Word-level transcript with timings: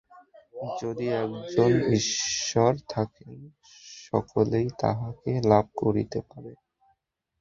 যদি 0.81 1.05
একজন 1.15 1.71
ঈশ্বর 1.91 2.71
থাকেন, 2.89 3.35
সকলেই 4.03 4.67
তাঁহাকে 4.79 5.31
লাভ 5.43 5.65
করিতে 5.75 6.19
পারে। 6.21 6.51